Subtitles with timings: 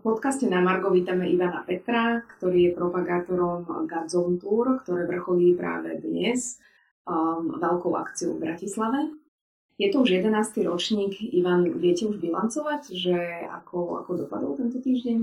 [0.00, 6.56] Podcaste na Margo vítame Ivana Petra, ktorý je propagátorom Godzone Tour, ktoré vrcholí práve dnes
[7.04, 9.12] um, veľkou akciou v Bratislave.
[9.76, 10.40] Je to už 11.
[10.64, 11.20] ročník.
[11.36, 15.20] Ivan, viete už bilancovať, že ako, ako dopadol tento týždeň?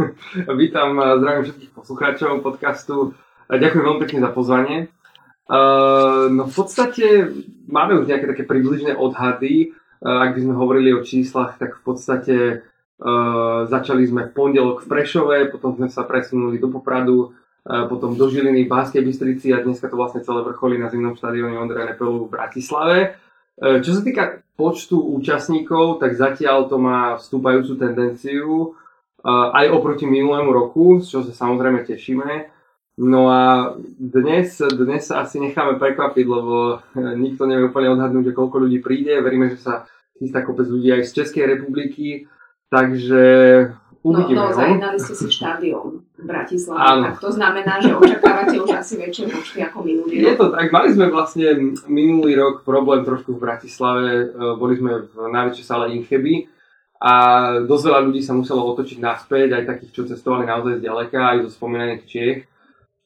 [0.60, 3.16] Vítam, zdravím všetkých poslucháčov podcastu.
[3.48, 4.78] Ďakujem veľmi pekne za pozvanie.
[5.48, 7.06] Uh, no v podstate
[7.72, 9.72] máme už nejaké také približné odhady.
[10.04, 12.36] Uh, ak by sme hovorili o číslach, tak v podstate
[13.66, 18.28] začali sme v pondelok v Prešove, potom sme sa presunuli do Popradu, uh, potom do
[18.28, 22.28] Žiliny, v Banskej Bystrici a dneska to vlastne celé vrcholí na zimnom štadióne Ondreja Nepelu
[22.28, 22.98] v Bratislave.
[23.56, 28.76] Uh, čo sa týka počtu účastníkov, tak zatiaľ to má vstúpajúcu tendenciu
[29.24, 32.28] aj oproti minulému roku, z čo sa samozrejme tešíme.
[33.00, 38.68] No a dnes, dnes sa asi necháme prekvapiť, lebo nikto nevie úplne odhadnúť, že koľko
[38.68, 39.16] ľudí príde.
[39.20, 42.28] Veríme, že sa chystá kopec ľudí aj z Českej republiky
[42.70, 43.22] Takže
[44.06, 44.38] uvidíme.
[44.38, 46.78] No, no zajednali ste si štadión v Bratislave,
[47.10, 50.26] tak to znamená, že očakávate už asi väčšie počty ako minulý rok.
[50.30, 55.02] Je to tak, mali sme vlastne minulý rok problém trošku v Bratislave, e, boli sme
[55.02, 56.46] v najväčšej sále Incheby
[57.02, 57.12] a
[57.66, 61.50] dosť veľa ľudí sa muselo otočiť naspäť, aj takých, čo cestovali naozaj ďaleka, aj zo
[61.58, 62.40] spomínaných Čiech.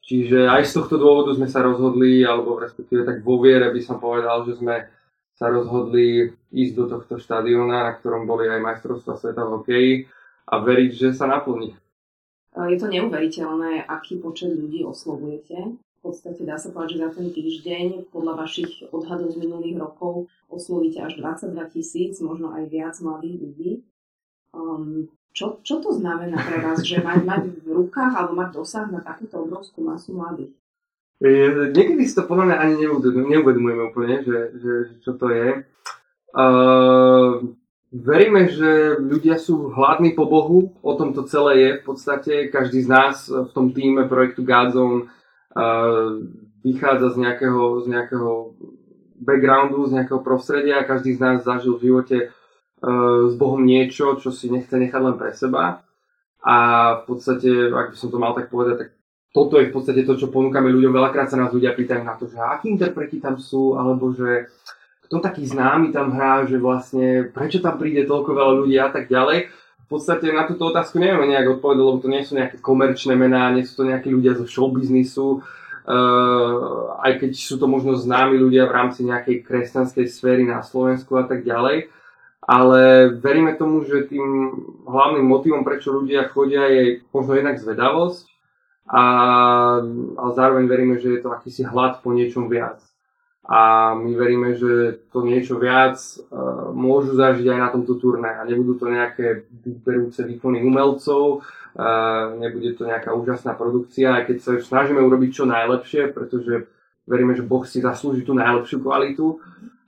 [0.05, 3.97] Čiže aj z tohto dôvodu sme sa rozhodli, alebo respektíve tak vo viere by som
[3.97, 4.85] povedal, že sme
[5.35, 9.93] sa rozhodli ísť do tohto štadióna, na ktorom boli aj majstrovstvá sveta v hokeji
[10.47, 11.75] a veriť, že sa naplní.
[12.55, 15.75] Je to neuveriteľné, aký počet ľudí oslovujete.
[15.75, 20.31] V podstate dá sa povedať, že za ten týždeň podľa vašich odhadov z minulých rokov
[20.47, 23.73] oslovíte až 22 tisíc, možno aj viac mladých ľudí.
[24.55, 28.87] Um, čo, čo to znamená pre vás, že mať, mať v rukách alebo mať dosah
[28.87, 30.55] na takúto obrovskú masu mladých?
[31.25, 32.75] Niekedy si to podľa mňa ani
[33.33, 35.65] neuvedomujeme úplne, že, že, že čo to je.
[36.37, 37.57] Uh,
[37.89, 42.35] veríme, že ľudia sú hladní po Bohu, o tom to celé je v podstate.
[42.53, 45.09] Každý z nás v tom týme projektu Godzone
[45.57, 46.21] uh,
[46.61, 48.31] vychádza z nejakého, z nejakého
[49.25, 50.85] backgroundu, z nejakého prostredia.
[50.85, 55.17] Každý z nás zažil v živote uh, s Bohom niečo, čo si nechce nechať len
[55.17, 55.87] pre seba.
[56.45, 56.57] A
[57.01, 58.91] v podstate, ak by som to mal tak povedať, tak
[59.35, 60.95] toto je v podstate to, čo ponúkame ľuďom.
[60.95, 64.47] Veľakrát sa nás ľudia pýtajú na to, že akí interpreti tam sú, alebo že
[65.11, 69.11] kto taký známy tam hrá, že vlastne prečo tam príde toľko veľa ľudí a tak
[69.11, 69.51] ďalej.
[69.85, 73.51] V podstate na túto otázku nevieme nejak odpovedať, lebo to nie sú nejaké komerčné mená,
[73.51, 78.71] nie sú to nejakí ľudia zo showbiznisu, uh, aj keď sú to možno známi ľudia
[78.71, 81.91] v rámci nejakej kresťanskej sféry na Slovensku a tak ďalej.
[82.45, 84.25] Ale veríme tomu, že tým
[84.87, 88.34] hlavným motivom, prečo ľudia chodia, je možno jednak zvedavosť,
[88.85, 89.03] a,
[90.17, 92.85] ale zároveň veríme, že je to akýsi hlad po niečom viac.
[93.45, 98.45] A my veríme, že to niečo viac uh, môžu zažiť aj na tomto turné a
[98.49, 104.53] nebudú to nejaké vyberúce výkony umelcov, uh, nebude to nejaká úžasná produkcia, aj keď sa
[104.57, 106.73] snažíme urobiť čo najlepšie, pretože
[107.05, 109.37] veríme, že Boh si zaslúži tú najlepšiu kvalitu,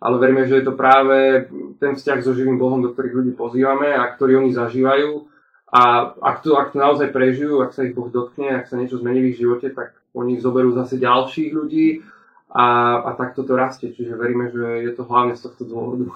[0.05, 1.49] ale veríme, že je to práve
[1.81, 5.36] ten vzťah so živým Bohom, do ktorých ľudí pozývame a ktorý oni zažívajú
[5.66, 9.03] a ak to, ak to naozaj prežijú, ak sa ich Boh dotkne, ak sa niečo
[9.03, 12.06] zmení v ich živote, tak oni zoberú zase ďalších ľudí
[12.54, 13.91] a, a takto to rastie.
[13.91, 16.15] Čiže veríme, že je to hlavne z tohto dôvodu.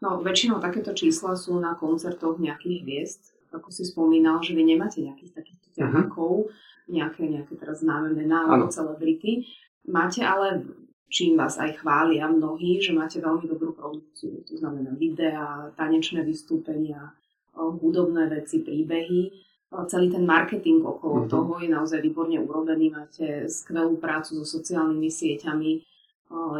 [0.00, 3.22] No, väčšinou takéto čísla sú na koncertoch nejakých hviezd.
[3.52, 5.76] Ako si spomínal, že vy nemáte nejakých takýchto mhm.
[5.76, 6.88] ťahakov, uh-huh.
[6.88, 9.44] nejaké, nejaké teraz známe mená alebo celebrity.
[9.84, 10.64] Máte ale
[11.08, 14.44] čím vás aj chvália mnohí, že máte veľmi dobrú produkciu.
[14.48, 17.16] To znamená videá, tanečné vystúpenia,
[17.58, 19.34] hudobné veci, príbehy.
[19.68, 21.32] Celý ten marketing okolo mm-hmm.
[21.34, 22.88] toho je naozaj výborne urobený.
[22.88, 25.72] Máte skvelú prácu so sociálnymi sieťami.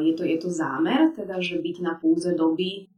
[0.04, 2.88] Je to, je to zámer, teda, že byť na púze doby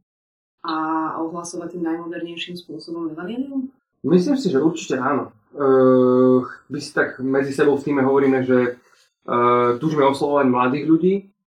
[0.61, 0.77] a
[1.19, 3.71] ohlasovať tým najmodernejším spôsobom evanelium?
[4.05, 5.33] Myslím si, že určite áno.
[5.51, 11.13] Uh, my si tak medzi sebou v týme hovoríme, že uh, túžime oslovovať mladých ľudí.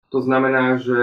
[0.10, 1.00] To znamená, že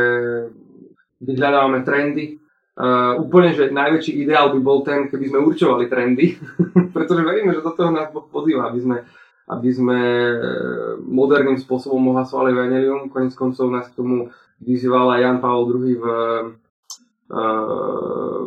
[1.22, 2.41] vyhľadávame trendy,
[2.72, 6.40] Uh, úplne, že najväčší ideál by bol ten, keby sme určovali trendy,
[6.96, 8.96] pretože veríme, že do toho nás Boh pozýva, aby sme,
[9.44, 10.36] aby sme eh,
[11.04, 13.12] moderným spôsobom ohlasovali Evangelium.
[13.12, 14.32] Konec koncov nás k tomu
[14.64, 16.44] vyzýval aj Jan Pavel II v, uh,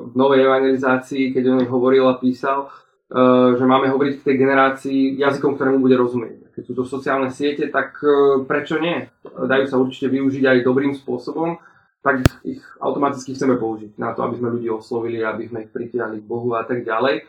[0.10, 4.36] v novej evangelizácii, keď o nej hovoril a písal, uh, že máme hovoriť k tej
[4.42, 6.50] generácii jazykom, ktorému bude rozumieť.
[6.56, 8.00] Keď sú to sociálne siete, tak
[8.48, 9.06] prečo nie?
[9.28, 11.60] Dajú sa určite využiť aj dobrým spôsobom
[12.06, 16.22] tak ich automaticky chceme použiť na to, aby sme ľudí oslovili, aby sme ich pritiahli
[16.22, 17.26] k Bohu a tak ďalej.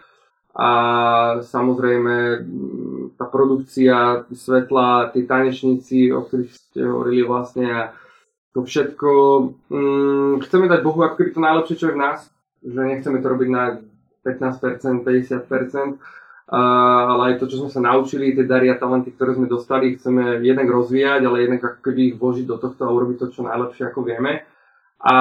[0.52, 0.68] A
[1.40, 2.44] samozrejme
[3.16, 7.96] tá produkcia, svetla, tí tanečníci, o ktorých ste hovorili vlastne
[8.52, 9.10] to všetko,
[9.72, 12.28] mm, chceme dať Bohu ako to najlepšie, čo je v nás,
[12.60, 13.80] že nechceme to robiť na
[14.24, 16.00] 15%, 50%,
[16.52, 20.40] ale aj to, čo sme sa naučili, tie dary a talenty, ktoré sme dostali, chceme
[20.40, 23.92] jednak rozvíjať, ale jednak ako keby ich vložiť do tohto a urobiť to čo najlepšie,
[23.92, 24.46] ako vieme.
[25.06, 25.14] A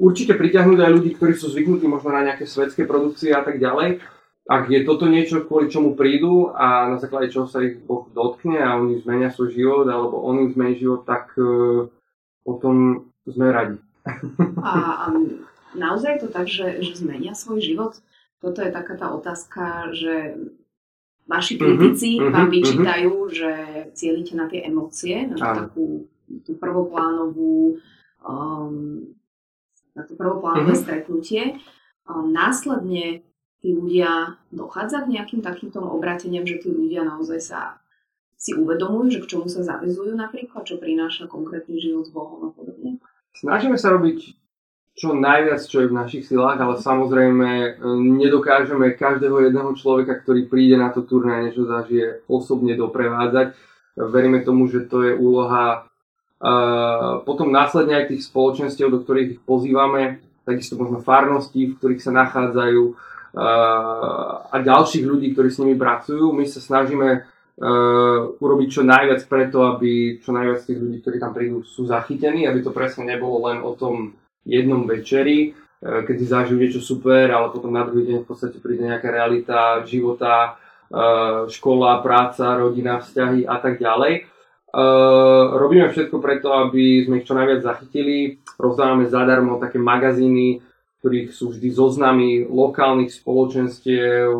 [0.00, 4.00] určite priťahnuť aj ľudí, ktorí sú zvyknutí možno na nejaké svetské produkcie a tak ďalej.
[4.48, 8.56] Ak je toto niečo, kvôli čomu prídu a na základe čoho sa ich Boh dotkne
[8.56, 11.92] a oni zmenia svoj život, alebo on im zmení život, tak uh,
[12.40, 13.76] potom sme radi.
[14.64, 15.12] A,
[15.76, 18.00] naozaj je to tak, že, že zmenia svoj život?
[18.40, 20.40] Toto je taká tá otázka, že
[21.28, 22.54] vaši mhm, kritici mm-hmm, vám mhm.
[22.56, 23.36] vyčítajú, mm-hmm.
[23.36, 23.50] že
[23.92, 26.08] cielite na tie emócie, na takú
[26.48, 27.76] tú prvoplánovú
[28.24, 29.12] um,
[30.04, 30.84] to prvoplánové mm-hmm.
[30.84, 31.42] stretnutie.
[32.08, 33.22] Následne
[33.58, 37.60] tí ľudia dochádza k nejakým takýmto obrateniam, že tí ľudia naozaj sa
[38.38, 42.50] si uvedomujú, že k čomu sa zavezujú napríklad, čo prináša konkrétny život s Bohom a
[42.54, 43.02] podobne?
[43.34, 44.38] Snažíme sa robiť
[44.98, 47.70] čo najviac, čo je v našich silách, ale samozrejme e,
[48.18, 53.54] nedokážeme každého jedného človeka, ktorý príde na to turné a niečo zažije, osobne doprevádzať.
[53.94, 55.86] Veríme tomu, že to je úloha
[57.26, 62.14] potom následne aj tých spoločenstiev, do ktorých ich pozývame, takisto možno farnosti, v ktorých sa
[62.14, 62.84] nachádzajú
[64.48, 66.32] a ďalších ľudí, ktorí s nimi pracujú.
[66.32, 67.26] My sa snažíme
[68.38, 72.62] urobiť čo najviac preto, aby čo najviac tých ľudí, ktorí tam prídu, sú zachytení, aby
[72.62, 74.14] to presne nebolo len o tom
[74.46, 78.86] jednom večeri, keď si zažijú niečo super, ale potom na druhý deň v podstate príde
[78.86, 80.54] nejaká realita života,
[81.50, 84.37] škola, práca, rodina, vzťahy a tak ďalej.
[84.68, 84.84] E,
[85.56, 88.36] robíme všetko preto, aby sme ich čo najviac zachytili.
[88.60, 90.60] Rozdávame zadarmo také magazíny,
[91.00, 94.34] ktorých sú vždy zoznamy lokálnych spoločenstiev,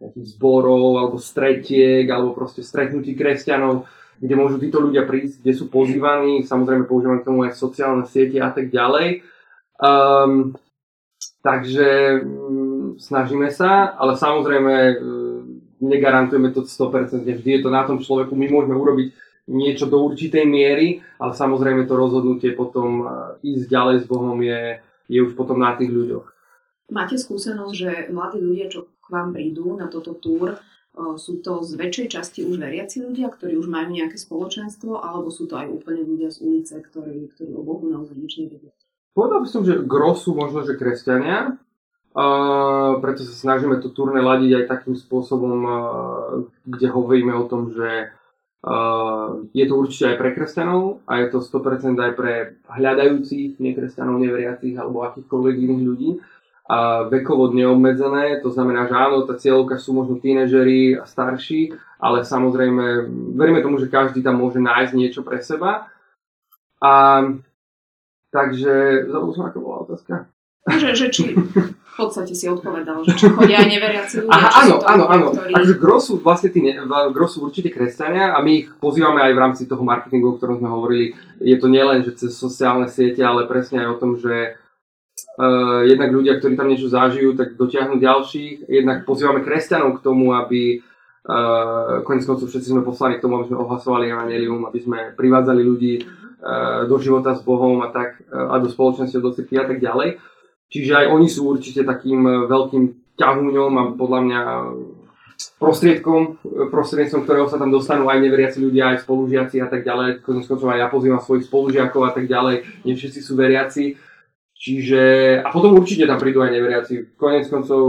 [0.00, 3.84] nejakých zborov, alebo stretiek, alebo proste stretnutí kresťanov,
[4.16, 8.40] kde môžu títo ľudia prísť, kde sú pozývaní, samozrejme používame k tomu aj sociálne siete
[8.40, 9.24] a tak ďalej.
[9.80, 10.56] Um,
[11.40, 15.29] takže um, snažíme sa, ale samozrejme um,
[15.80, 19.08] negarantujeme to 100%, vždy je to na tom človeku, my môžeme urobiť
[19.50, 23.08] niečo do určitej miery, ale samozrejme to rozhodnutie potom uh,
[23.42, 24.78] ísť ďalej s Bohom je,
[25.10, 26.26] je už potom na tých ľuďoch.
[26.94, 30.58] Máte skúsenosť, že mladí ľudia, čo k vám prídu na toto túr,
[31.16, 35.46] sú to z väčšej časti už veriaci ľudia, ktorí už majú nejaké spoločenstvo, alebo sú
[35.46, 38.74] to aj úplne ľudia z ulice, ktorí, ktorí o Bohu naozaj nič nevedia?
[39.14, 41.58] Povedal by som, že gro sú možno, že kresťania,
[42.10, 45.82] Uh, preto sa snažíme to turné ladiť aj takým spôsobom, uh,
[46.66, 48.10] kde hovoríme o tom, že
[48.66, 54.18] uh, je to určite aj pre kresťanov a je to 100% aj pre hľadajúcich nekresťanov,
[54.18, 56.10] neveriacich alebo akýchkoľvek iných ľudí
[56.70, 62.22] a vekovo neobmedzené, to znamená, že áno, tá cieľovka sú možno tínežeri a starší, ale
[62.22, 65.90] samozrejme veríme tomu, že každý tam môže nájsť niečo pre seba.
[66.78, 67.26] A
[68.30, 70.30] takže, zabudol som, ako bola otázka.
[70.70, 71.22] Že, že či
[71.90, 74.32] v podstate si odpovedal, že či chodia aj neveriaci ľudia.
[74.32, 75.26] Aha, áno, áno, áno.
[75.34, 75.52] Ktorí...
[75.52, 76.60] Takže grosu vlastne tí,
[77.10, 80.70] grosu určite kresťania a my ich pozývame aj v rámci toho marketingu, o ktorom sme
[80.70, 81.12] hovorili.
[81.42, 84.60] Je to nielen, že cez sociálne siete, ale presne aj o tom, že
[85.40, 88.68] Uh, jednak ľudia, ktorí tam niečo zažijú, tak dotiahnu ďalších.
[88.68, 93.48] Jednak pozývame kresťanov k tomu, aby uh, konec koncov všetci sme poslani k tomu, aby
[93.48, 98.52] sme ohlasovali evanelium, aby sme privádzali ľudí uh, do života s Bohom a tak, uh,
[98.52, 100.20] a do spoločnosti, do cirkvi a tak ďalej.
[100.70, 102.84] Čiže aj oni sú určite takým veľkým
[103.18, 104.42] ťahúňom a podľa mňa
[105.58, 106.38] prostriedkom,
[106.70, 110.22] prostriedkom, ktorého sa tam dostanú aj neveriaci ľudia, aj spolužiaci a tak ďalej.
[110.22, 112.86] Konec koncov aj ja pozývam svojich spolužiakov a tak ďalej.
[112.86, 113.98] Nie všetci sú veriaci
[114.60, 115.02] Čiže,
[115.40, 117.16] a potom určite tam prídu aj neveriaci.
[117.16, 117.80] Konec koncov,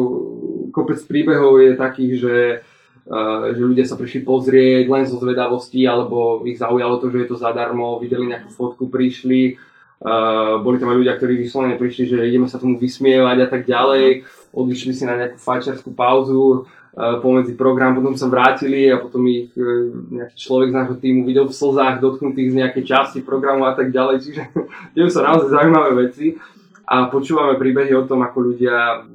[0.72, 2.38] kopec príbehov je takých, že,
[3.52, 7.36] že ľudia sa prišli pozrieť len zo zvedavosti, alebo ich zaujalo to, že je to
[7.36, 9.60] zadarmo, videli nejakú fotku, prišli.
[10.66, 14.26] Boli tam aj ľudia, ktorí vyslovene prišli, že ideme sa tomu vysmievať a tak ďalej.
[14.50, 19.54] Odišli si na nejakú fajčiarskú pauzu, uh, pomedzi program, potom sa vrátili a potom ich
[19.54, 23.78] uh, nejaký človek z nášho týmu videl v slzách dotknutých z nejakej časti programu a
[23.78, 24.16] tak ďalej.
[24.26, 24.42] Čiže
[24.98, 26.34] dejú sa naozaj zaujímavé veci
[26.92, 29.06] a počúvame príbehy o tom, ako ľudia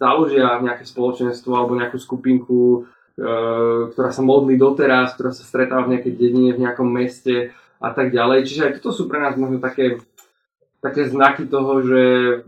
[0.00, 3.24] založia nejaké spoločenstvo alebo nejakú skupinku, e,
[3.92, 8.10] ktorá sa modlí doteraz, ktorá sa stretáva v nejakej dedine, v nejakom meste a tak
[8.10, 8.48] ďalej.
[8.48, 10.00] Čiže aj toto sú pre nás možno také,
[10.80, 12.02] také znaky toho, že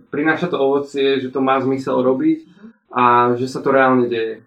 [0.09, 2.49] prináša to ovocie, že to má zmysel robiť
[2.93, 4.41] a že sa to reálne deje.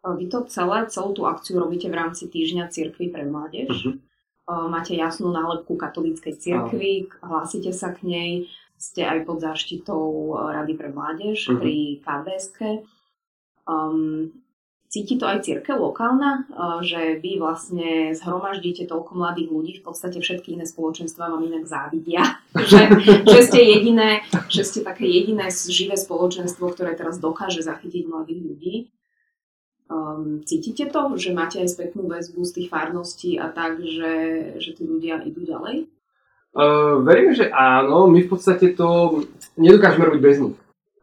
[0.00, 3.68] Vy to celé, celú tú akciu robíte v rámci Týždňa cirkvi pre mládež.
[3.68, 4.00] Uh-huh.
[4.72, 8.32] Máte jasnú nálepku katolíckej cirkvi, hlásite sa k nej
[8.80, 11.60] ste aj pod záštitou eh, Rady pre mládež uh-huh.
[11.60, 12.58] pri KDSK.
[13.68, 14.32] Um,
[14.90, 16.50] cíti to aj církev lokálna,
[16.82, 22.42] že vy vlastne zhromaždíte toľko mladých ľudí, v podstate všetky iné spoločenstva vám inak závidia,
[22.70, 22.90] že,
[23.22, 28.74] že ste jediné, že ste také jediné živé spoločenstvo, ktoré teraz dokáže zachytiť mladých ľudí.
[29.90, 34.12] Um, cítite to, že máte aj spätnú väzbu z tých farností a tak, že,
[34.62, 35.90] že tí ľudia idú ďalej?
[36.54, 38.06] Uh, verím, že áno.
[38.06, 39.22] My v podstate to
[39.58, 40.58] nedokážeme robiť bez nich.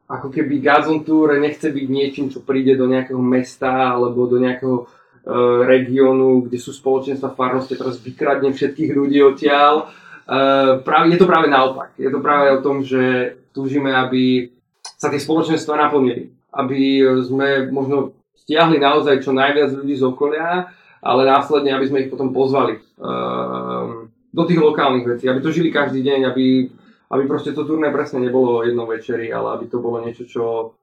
[0.07, 4.87] Ako keby Gazon Tour nechce byť niečím, čo príde do nejakého mesta alebo do nejakého
[4.87, 9.91] uh, regiónu, kde sú spoločenstva farnosti, teraz vykradne všetkých ľudí odtiaľ.
[10.23, 11.91] Uh, práve, je to práve naopak.
[11.99, 14.47] Je to práve o tom, že túžime, aby
[14.95, 16.31] sa tie spoločenstva naplnili.
[16.55, 18.15] Aby sme možno
[18.47, 20.71] stiahli naozaj čo najviac ľudí z okolia,
[21.03, 25.67] ale následne, aby sme ich potom pozvali uh, do tých lokálnych vecí, aby to žili
[25.67, 26.71] každý deň, aby,
[27.11, 30.75] aby proste to turné presne nebolo jedno večeri, ale aby to bolo niečo, čo,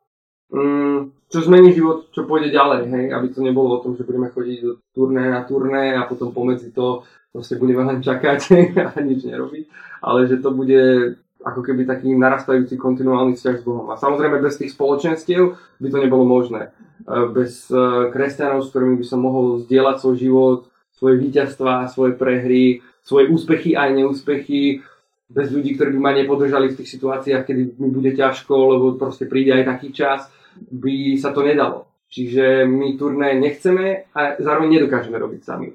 [0.53, 3.05] um, čo zmení život, čo pôjde ďalej, hej?
[3.13, 6.73] aby to nebolo o tom, že budeme chodiť do turné na turné a potom pomedzi
[6.73, 7.05] to
[7.35, 8.41] proste budeme len čakať
[8.95, 9.65] a nič nerobiť,
[10.07, 13.93] ale že to bude ako keby taký narastajúci kontinuálny vzťah s Bohom.
[13.93, 16.73] A samozrejme bez tých spoločenstiev by to nebolo možné.
[17.05, 20.61] E, bez e, kresťanov, s ktorými by som mohol zdieľať svoj život,
[20.97, 24.81] svoje víťazstva, svoje prehry, svoje úspechy aj neúspechy,
[25.29, 29.25] bez ľudí, ktorí by ma nepodržali v tých situáciách, kedy mi bude ťažko, lebo proste
[29.25, 30.29] príde aj taký čas,
[30.71, 31.89] by sa to nedalo.
[32.13, 35.75] Čiže my turné nechceme a zároveň nedokážeme robiť sami.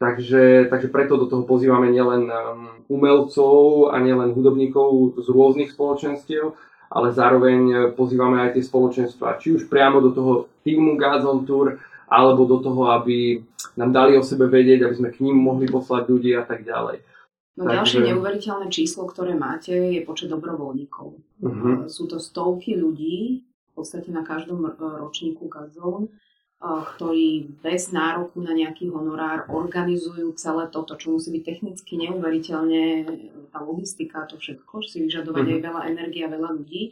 [0.00, 6.56] Takže, takže preto do toho pozývame nielen um, umelcov a nielen hudobníkov z rôznych spoločenstiev,
[6.88, 10.32] ale zároveň pozývame aj tie spoločenstva, či už priamo do toho
[10.62, 11.76] týmu Gods on Tour,
[12.08, 13.42] alebo do toho, aby
[13.74, 17.02] nám dali o sebe vedieť, aby sme k ním mohli poslať ľudí a tak ďalej.
[17.54, 17.74] No Takže...
[17.78, 21.06] ďalšie neuveriteľné číslo, ktoré máte, je počet dobrovoľníkov.
[21.38, 21.86] Uh-huh.
[21.86, 26.10] Sú to stovky ľudí, v podstate na každom ročníku Godzone,
[26.64, 32.82] ktorí bez nároku na nejaký honorár organizujú celé toto, čo musí byť technicky neuveriteľne,
[33.52, 35.60] tá logistika, to všetko, si vyžadovať mm-hmm.
[35.60, 36.82] aj veľa energie a veľa ľudí.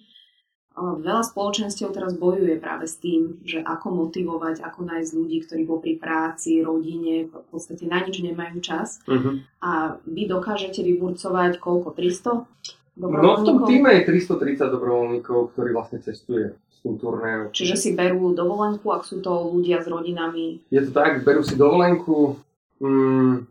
[0.77, 5.95] Veľa spoločenstiev teraz bojuje práve s tým, že ako motivovať, ako nájsť ľudí, ktorí popri
[6.01, 9.05] práci, rodine v podstate na nič nemajú čas.
[9.05, 9.35] Mm-hmm.
[9.61, 11.93] A vy dokážete vyburcovať koľko?
[11.93, 12.49] 300?
[12.93, 17.55] No v tom týme je 330 dobrovoľníkov, ktorí vlastne cestuje tým turnéom.
[17.55, 20.67] Čiže si berú dovolenku, ak sú to ľudia s rodinami?
[20.69, 22.43] Je to tak, berú si dovolenku,
[22.83, 23.47] mm,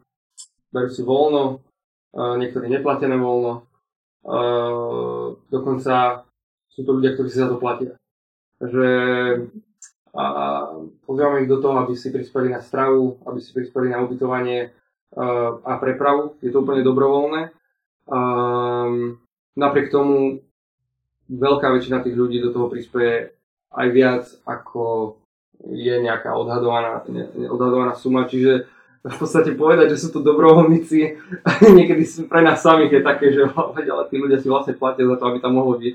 [0.75, 1.63] berú si voľno,
[2.11, 3.63] uh, niektorí neplatené voľno,
[4.27, 6.27] uh, dokonca
[6.71, 7.99] sú to ľudia, ktorí si za to platia.
[8.57, 8.87] Takže
[10.11, 10.23] a
[11.07, 14.75] pozývame ich do toho, aby si prispeli na stravu, aby si prispeli na ubytovanie
[15.63, 16.35] a prepravu.
[16.43, 17.51] Je to úplne dobrovoľné.
[18.11, 19.23] Um,
[19.55, 20.43] napriek tomu
[21.31, 23.31] veľká väčšina tých ľudí do toho prispieje
[23.71, 25.15] aj viac, ako
[25.71, 28.67] je nejaká odhadovaná, ne, odhadovaná suma, čiže
[29.01, 30.99] v podstate povedať, že sú to dobrovoľníci,
[31.77, 33.49] niekedy pre nás samých je také, že
[33.93, 35.93] ale tí ľudia si vlastne platia za to, aby tam mohlo byť.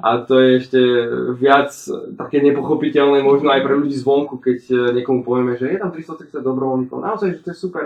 [0.00, 0.80] A to je ešte
[1.36, 1.68] viac
[2.16, 6.96] také nepochopiteľné možno aj pre ľudí zvonku, keď niekomu povieme, že je tam 330 dobrovoľníkov.
[7.04, 7.84] Naozaj, že to je super.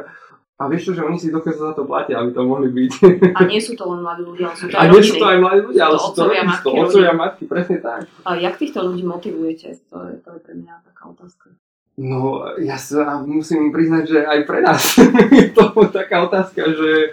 [0.61, 2.93] A vieš čo, že oni si dokonca za to platia, aby to mohli byť.
[3.33, 5.27] A nie sú to len mladí ľudia, ale sú to aj A nie sú to
[5.27, 8.01] aj mladí ľudia, ale sú to matky, otcovia matky, presne tak.
[8.29, 9.81] A jak týchto ľudí motivujete?
[9.89, 11.57] To je, to je pre mňa taká otázka.
[12.01, 14.97] No, ja sa musím priznať, že aj pre nás
[15.37, 17.13] je to taká otázka, že,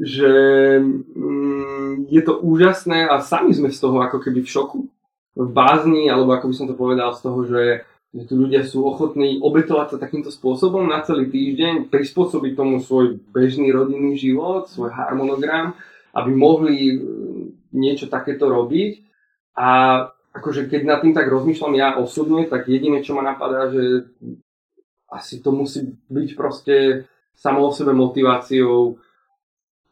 [0.00, 0.32] že
[1.12, 4.88] mm, je to úžasné a sami sme z toho ako keby v šoku,
[5.36, 7.62] v bázni, alebo ako by som to povedal, z toho, že
[8.12, 13.16] že tu ľudia sú ochotní obetovať sa takýmto spôsobom na celý týždeň, prispôsobiť tomu svoj
[13.32, 15.72] bežný rodinný život, svoj harmonogram,
[16.12, 19.00] aby mohli mm, niečo takéto robiť.
[19.56, 19.68] A
[20.32, 24.08] akože keď nad tým tak rozmýšľam ja osobne, tak jediné, čo ma napadá, že
[25.12, 27.04] asi to musí byť proste
[27.36, 28.96] samo o sebe motiváciou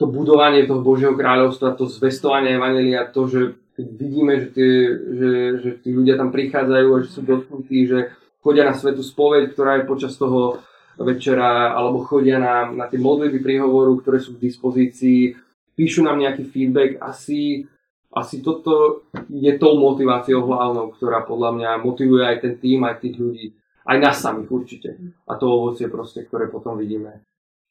[0.00, 3.40] to budovanie toho Božieho kráľovstva, to zvestovanie Evangelia, to, že
[3.76, 7.98] keď vidíme, že, tie, že, že tí ľudia tam prichádzajú a že sú dotknutí, že
[8.40, 10.64] chodia na svetu spoveď, ktorá je počas toho
[10.96, 15.36] večera, alebo chodia na, na tie modlitby príhovoru, ktoré sú k dispozícii,
[15.76, 17.68] píšu nám nejaký feedback, asi,
[18.10, 23.16] asi toto je tou motiváciou hlavnou, ktorá podľa mňa motivuje aj ten tým, aj tých
[23.22, 23.46] ľudí,
[23.86, 24.90] aj nás samých určite.
[25.30, 27.22] A to ovocie proste, ktoré potom vidíme.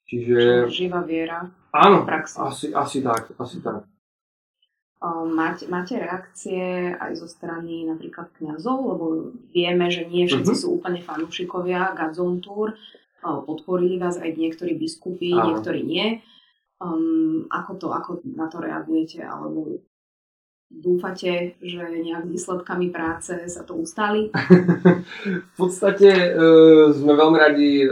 [0.08, 0.72] Čiže...
[0.72, 1.44] Živá viera.
[1.76, 2.08] Áno,
[2.48, 3.84] asi, asi tak, asi tak.
[5.32, 9.06] Máte, máte reakcie aj zo strany napríklad kňazov, lebo
[9.52, 10.64] vieme, že nie všetci uh-huh.
[10.68, 12.76] sú úplne fanúšikovia Gazon Tour.
[13.24, 15.56] Podporili vás aj niektorí biskupy, Áno.
[15.56, 16.20] niektorí nie.
[16.80, 19.24] Um, ako, to, ako na to reagujete?
[19.24, 19.80] Alebo
[20.70, 24.30] dúfate, že nejak výsledkami práce sa to ustali?
[25.26, 26.30] v podstate e,
[26.94, 27.88] sme veľmi radi e,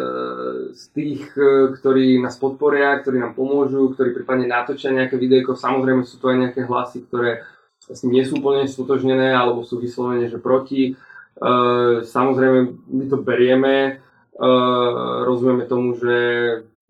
[0.77, 5.57] z tých, e, ktorí nás podporia, ktorí nám pomôžu, ktorí prípadne natočia nejaké videjko.
[5.57, 7.41] Samozrejme sú to aj nejaké hlasy, ktoré
[7.89, 10.93] vlastne nie sú úplne stotožnené alebo sú vyslovene, že proti.
[11.37, 14.01] Uh, samozrejme, my to berieme,
[14.41, 16.15] uh, rozumieme tomu, že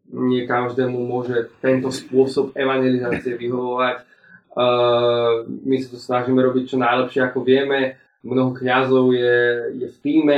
[0.07, 4.07] nie každému môže tento spôsob evangelizácie vyhovovať.
[4.57, 8.01] Uh, my sa to snažíme robiť čo najlepšie, ako vieme.
[8.25, 9.37] Mnoho kňazov je,
[9.77, 10.37] je v týme,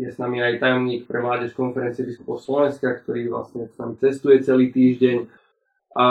[0.00, 4.72] je s nami aj tajomník pre mládež konferencie biskupov Slovenska, ktorý vlastne s cestuje celý
[4.72, 5.28] týždeň.
[5.92, 6.06] A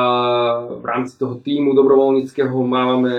[0.78, 3.18] v rámci toho týmu dobrovoľníckého máme,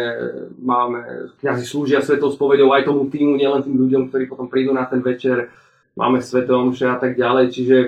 [0.62, 4.86] máme kniazy slúžia svetou spovedou aj tomu týmu, nielen tým ľuďom, ktorí potom prídu na
[4.86, 5.50] ten večer,
[5.98, 7.78] máme svetom a tak ďalej, čiže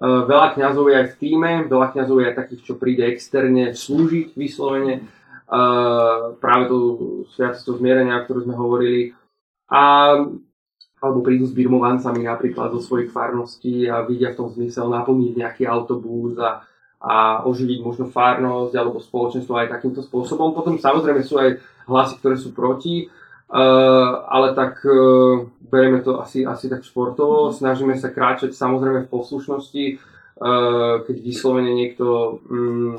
[0.00, 3.76] uh, veľa kňazov je aj v týme, veľa kňazov je aj takých, čo príde externe
[3.76, 5.04] slúžiť vyslovene,
[6.38, 6.78] práve tú
[7.32, 9.16] sviatosť zmierenia, o ktorú sme hovorili.
[9.72, 10.14] A
[10.98, 15.62] alebo prídu s birmovancami napríklad zo svojich farností a vidia v tom zmysel naplniť nejaký
[15.62, 16.66] autobus a
[16.98, 20.50] a oživiť možno fárnosť alebo spoločenstvo aj takýmto spôsobom.
[20.50, 26.42] Potom samozrejme sú aj hlasy, ktoré sú proti, uh, ale tak uh, berieme to asi,
[26.42, 32.98] asi tak športovo, snažíme sa kráčať samozrejme v poslušnosti, uh, keď vyslovene niekto um,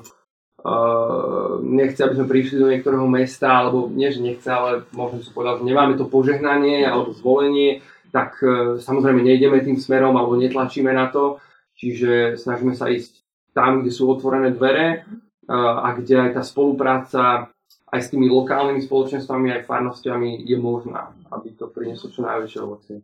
[0.63, 5.31] uh, nechce, aby sme prišli do niektorého mesta, alebo nie, že nechce, ale možno si
[5.31, 10.91] povedať, že nemáme to požehnanie alebo zvolenie, tak uh, samozrejme nejdeme tým smerom alebo netlačíme
[10.91, 11.39] na to,
[11.79, 13.19] čiže snažíme sa ísť
[13.55, 15.03] tam, kde sú otvorené dvere
[15.49, 17.49] a kde aj tá spolupráca
[17.89, 22.95] aj s tými lokálnymi spoločenstvami, aj farnostiami je možná, aby to prinieslo čo najväčšie ovocie.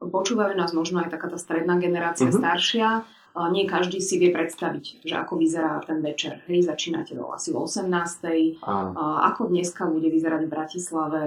[0.00, 2.40] Počúvajú nás možno aj taká tá stredná generácia, uh-huh.
[2.40, 3.04] staršia.
[3.52, 6.40] Nie každý si vie predstaviť, že ako vyzerá ten večer.
[6.48, 7.84] Hej, začínate o asi o 18.
[7.84, 8.96] Uh-huh.
[9.28, 11.22] Ako dneska bude vyzerať v Bratislave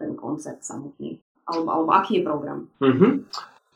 [0.00, 1.20] ten koncert samotný?
[1.44, 2.58] Alebo, alebo aký je program?
[2.80, 3.24] Uh-huh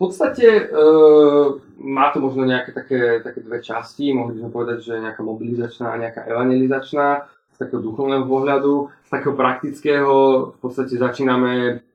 [0.02, 5.22] podstate uh, má to možno nejaké také, také dve časti, mohli sme povedať, že nejaká
[5.22, 10.14] mobilizačná a nejaká evangelizačná z takého duchovného pohľadu, z takého praktického
[10.50, 11.86] v podstate začíname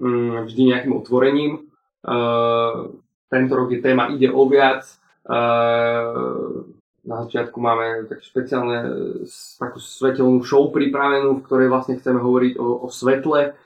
[0.00, 1.68] um, vždy nejakým otvorením.
[2.00, 2.96] Uh,
[3.30, 4.84] tento rok je téma Ide o viac.
[5.24, 6.66] Uh,
[7.00, 8.78] na začiatku máme také špeciálne
[9.56, 13.56] takú svetelnú show pripravenú, v ktorej vlastne chceme hovoriť o, o svetle,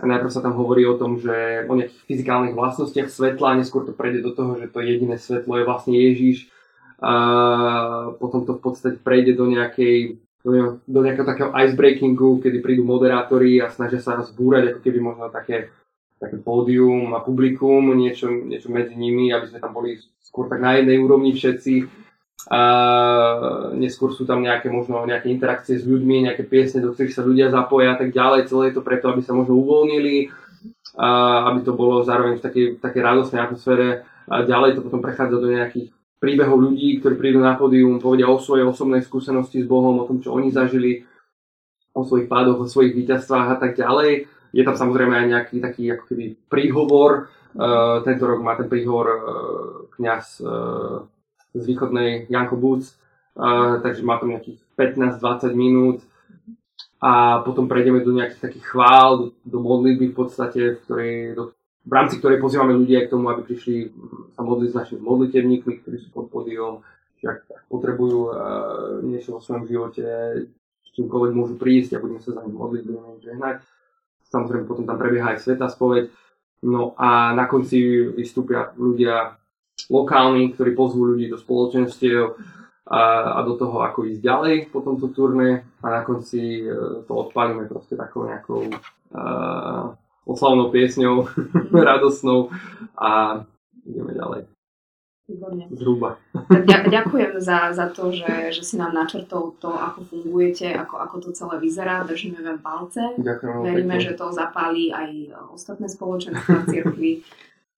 [0.00, 3.84] a najprv sa tam hovorí o tom, že o nejakých fyzikálnych vlastnostiach svetla a neskôr
[3.84, 6.48] to prejde do toho, že to jediné svetlo je vlastne Ježiš.
[7.04, 7.12] A
[8.16, 10.20] potom to v podstate prejde do nejakej
[10.88, 15.68] do nejakého takého icebreakingu, kedy prídu moderátori a snažia sa zbúrať ako keby možno také,
[16.20, 20.76] také pódium a publikum, niečo, niečo medzi nimi, aby sme tam boli skôr tak na
[20.76, 21.88] jednej úrovni všetci
[22.52, 22.62] a
[23.76, 27.48] neskôr sú tam nejaké možno nejaké interakcie s ľuďmi, nejaké piesne, do ktorých sa ľudia
[27.52, 28.48] zapoja a tak ďalej.
[28.48, 30.32] Celé je to preto, aby sa možno uvoľnili,
[30.96, 31.08] a
[31.52, 34.08] aby to bolo zároveň v takej, takej radostnej atmosfére.
[34.30, 38.36] A ďalej to potom prechádza do nejakých príbehov ľudí, ktorí prídu na pódium, povedia o
[38.36, 41.08] svojej osobnej skúsenosti s Bohom, o tom, čo oni zažili,
[41.96, 44.28] o svojich pádoch, o svojich víťazstvách a tak ďalej.
[44.50, 47.30] Je tam samozrejme aj nejaký taký ako keby príhovor.
[47.50, 49.20] Uh, tento rok má ten príhovor uh,
[49.98, 51.02] kniaz uh,
[51.50, 52.94] z východnej Janko Boots,
[53.34, 55.98] uh, takže má tam nejakých 15-20 minút
[57.02, 61.42] a potom prejdeme do nejakých takých chvál, do, do modlitby v podstate, v, ktorej, do,
[61.82, 63.90] v rámci ktorej pozývame ľudí aj k tomu, aby prišli
[64.36, 66.86] sa modliť s našimi modlitevníkmi, ktorí sú pod podium,
[67.18, 68.34] či ak potrebujú uh,
[69.02, 70.04] niečo vo svojom živote,
[70.92, 73.56] čímkoľvek môžu prísť a budeme sa za nich modliť, budeme im žehnať.
[74.30, 76.10] Samozrejme potom tam prebieha aj sveta spoveď.
[76.64, 79.40] No a na konci vystúpia ľudia
[79.88, 82.36] lokálni, ktorí pozvú ľudí do spoločenstiev
[82.90, 83.02] a,
[83.36, 86.68] a do toho, ako ísť ďalej po tomto turné a na konci e,
[87.06, 89.94] to odpálime proste takou nejakou uh,
[90.26, 91.24] oslavnou piesňou,
[91.88, 92.50] radosnou
[92.98, 93.40] a
[93.86, 94.59] ideme ďalej.
[95.30, 95.64] Výborne.
[95.70, 96.18] Zhruba.
[96.50, 101.16] Tak ďakujem za, za to, že, že si nám načrtol to, ako fungujete, ako, ako
[101.22, 102.02] to celé vyzerá.
[102.02, 103.14] Držíme vám palce.
[103.14, 103.54] Ďakujem.
[103.62, 104.06] Veríme, pekne.
[104.10, 105.10] že to zapálí aj
[105.54, 107.22] ostatné spoločenstva cirkvi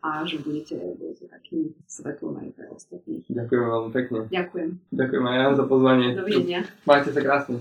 [0.03, 3.23] a že budete, budete takým svetlom aj pre ostatných.
[3.29, 4.19] Ďakujem veľmi pekne.
[4.33, 4.71] Ďakujem.
[4.91, 6.09] Ďakujem aj ja za pozvanie.
[6.17, 6.61] Dovidenia.
[6.89, 7.61] Majte sa krásne.